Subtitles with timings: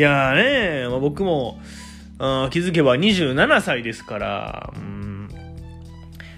[0.00, 1.60] いやーね、まあ、僕も、
[2.18, 4.72] あ気づけば27歳ですから、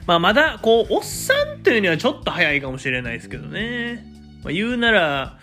[0.05, 4.05] まあ、まだ、こう、おっさんというにはちょっと早いかもしれないですけどね。
[4.43, 5.39] まあ、言うなら、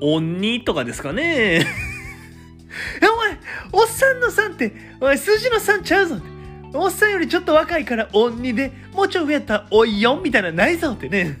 [0.00, 1.66] 鬼とかですかね。
[3.02, 6.26] お前、おっさんの3って、お前、数字の3ちゃうぞって。
[6.72, 11.36] おっさんよりちょっと若いから鬼で、もうちょい上やったらおい4みたいなないぞってね。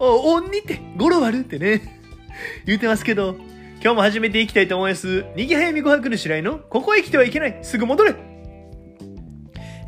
[0.00, 2.00] お、鬼って語呂悪ってね。
[2.66, 3.36] 言うてますけど、
[3.82, 5.24] 今日も始めていきたいと思います。
[5.34, 8.14] にぎはやみごはくの白井の、ここへ来てはいけない、すぐ戻れ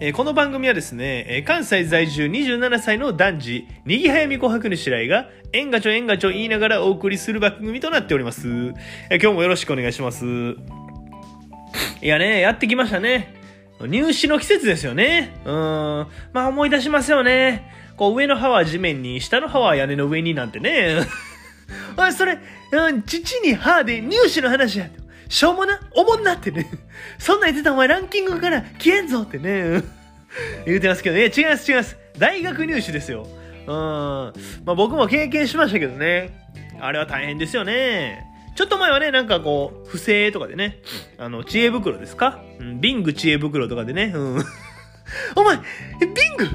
[0.01, 8.49] えこの番組はですね、え関西在住27歳の男児、にぎはやみ琥珀の白井が、えんがちょえんがちょ言いながらお送りする番組となっております。
[9.11, 10.25] え今日もよろしくお願いします。
[10.27, 13.33] いやね、やってきましたね。
[13.81, 15.37] 入試の季節ですよね。
[15.45, 15.53] うん。
[15.53, 17.71] まあ思い出しますよね。
[17.97, 20.97] こう上の歯は地面に、下の歯は屋根の上になんてね。
[21.97, 22.39] あ、それ、
[22.73, 24.89] うん、父に歯で入試の話や。
[25.29, 26.67] しょうもな、おもんなってね。
[27.19, 29.83] そんなん言ってたお前ランキングから消えんぞってね。
[30.67, 31.31] 言うてますけどね。
[31.35, 31.97] 違います違います。
[32.19, 33.27] 大学入試ですよ。
[33.67, 33.71] うん。
[33.71, 34.33] ま
[34.67, 36.31] あ僕も経験しましたけどね。
[36.81, 38.25] あれは大変ですよね。
[38.57, 40.81] ちょっと前はね、なんかこう、不正とかでね、
[41.19, 42.41] あの、知恵袋ですか？
[42.61, 44.45] うん、ビング知恵袋とかでね、うん。
[45.35, 45.57] お前、
[46.01, 46.49] ビング？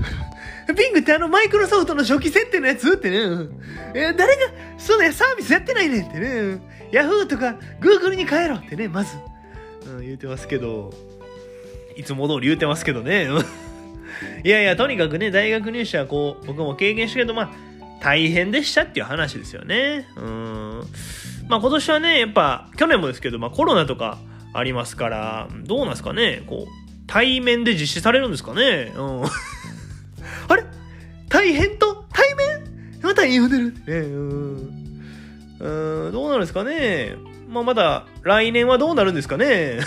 [0.74, 3.62] ビングってあのマイクロソフトの初期設定のやつってね、うん
[3.94, 6.62] え誰がそのサービスやってないねんってね、
[6.92, 9.18] ヤフーとかグーグルに変えろってね、まず、
[9.86, 10.94] うん、言うてますけど、
[11.96, 13.24] いつも通り言うてますけどね。
[13.24, 13.46] う ん
[14.44, 17.50] いやいや、とにかくね、大学入試はこう、僕も経験したけど、まあ、
[18.02, 20.08] 大変でしたっていう話ですよね。
[20.16, 20.84] うん。
[21.50, 24.20] まあ今年はね、やっぱ、去年もですけど、まあコロナとか
[24.54, 28.94] ありますから、どうなんですかね、こう、対面で実施されるんですかね。
[28.96, 29.24] うん。
[31.40, 33.00] 大変と対面？
[33.02, 33.68] また言うてる？
[33.68, 33.98] ってね。
[34.00, 34.56] うん。
[35.60, 37.16] うん、どうなるんですかね？
[37.48, 39.46] まあまだ来年はどうなるんですかね？
[39.48, 39.80] え、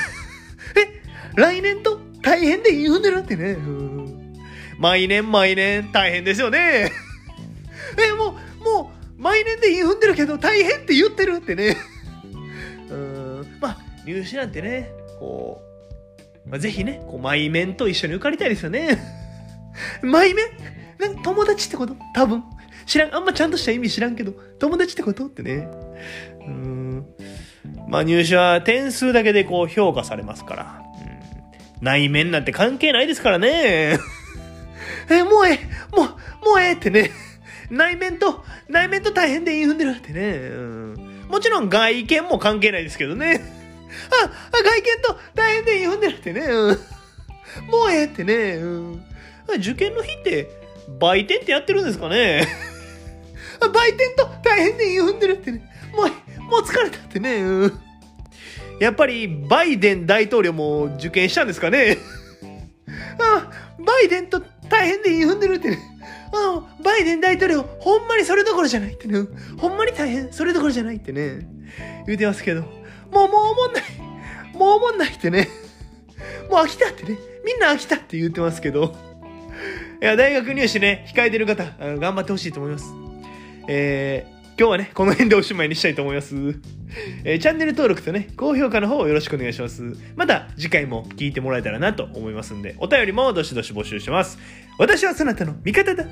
[1.37, 3.59] 来年と大変で言うてるってね？
[4.79, 6.91] 毎年毎年大変ですよね？
[8.01, 11.77] え、もう、もう、毎年で言うんでるけど大変って言ってるってね？
[12.89, 13.47] うん。
[13.61, 15.61] まあ、入試なんてね、こ
[16.47, 18.99] う、まあ、ぜひね、こう、毎面と一緒に受かりたいですよね？
[20.03, 20.47] 毎面？
[21.03, 21.97] なんか友達ってこと？
[22.15, 22.45] 多分。
[22.87, 23.15] 知らん。
[23.15, 25.27] あんまちゃんとした意味知らんけど、友達ってこと？
[25.27, 25.69] ってね。
[26.47, 27.07] うん。
[27.89, 30.83] まあ入試は点数だけでこう評価されますから。
[31.81, 33.99] うん、内面なんて関係ないですからね。
[35.11, 36.07] え、もうええ、もう、
[36.45, 37.11] もうええってね。
[37.71, 40.21] 内面と、内面と大変で言い踏んでるってね。
[40.53, 43.41] うん、もちろん外見も関係ないですけどね。
[44.23, 46.41] あ、あ外見と大変で言い踏んでるってね。
[46.43, 46.79] うん、
[47.67, 48.55] もうええってね。
[48.57, 49.05] うん、
[49.57, 50.62] 受験の日って
[51.01, 52.47] 売店ってやってるんですかね？
[53.61, 55.71] あ売店と大変で言い踏んでるってね。
[55.95, 57.37] もう、もう疲れたってね。
[57.43, 57.81] うん
[58.81, 61.99] やっぱりバイデン大統領も受験したんですかね？
[63.21, 65.79] あバイデンと大変で言い踏んでるってね。
[66.35, 69.21] あの、バイデン大統領、ほんまにそれどころじゃないってね。
[69.59, 71.47] ほんまに大変、それどころじゃないってね。
[72.07, 72.63] 言うてますけど。
[72.63, 73.83] もう、もう思んない。
[74.55, 75.49] もう思んないってね。
[76.51, 77.19] もう飽きたってね。
[77.45, 78.97] みんな飽きたって言ってますけど。
[80.03, 82.93] いや、大学入試ね、控えてる方、頑張ってほしいと思います。
[83.69, 86.35] えー、今日はね、この辺でおしまいにしたいと思います。
[87.23, 89.97] えーチャンネル登録とね、高評価の方よろしくお願いします。
[90.17, 94.41] また次回も聞いてもらえたらなと思いますんで、お便りもどしどし募集します。
[94.77, 96.05] 私はそなたの味方だ。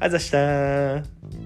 [0.00, 1.43] あざしたー。